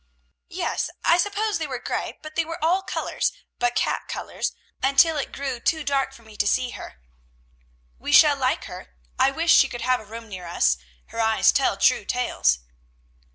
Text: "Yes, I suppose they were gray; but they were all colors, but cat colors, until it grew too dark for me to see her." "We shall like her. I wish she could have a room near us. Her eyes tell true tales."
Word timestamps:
"Yes, 0.49 0.89
I 1.03 1.19
suppose 1.19 1.59
they 1.59 1.67
were 1.67 1.77
gray; 1.77 2.17
but 2.23 2.35
they 2.35 2.43
were 2.43 2.57
all 2.65 2.81
colors, 2.81 3.31
but 3.59 3.75
cat 3.75 4.07
colors, 4.07 4.53
until 4.81 5.15
it 5.17 5.31
grew 5.31 5.59
too 5.59 5.83
dark 5.83 6.11
for 6.11 6.23
me 6.23 6.35
to 6.37 6.47
see 6.47 6.71
her." 6.71 6.99
"We 7.99 8.11
shall 8.11 8.35
like 8.35 8.63
her. 8.63 8.95
I 9.19 9.29
wish 9.29 9.53
she 9.53 9.69
could 9.69 9.81
have 9.81 9.99
a 9.99 10.05
room 10.05 10.27
near 10.27 10.47
us. 10.47 10.79
Her 11.09 11.19
eyes 11.19 11.51
tell 11.51 11.77
true 11.77 12.03
tales." 12.03 12.61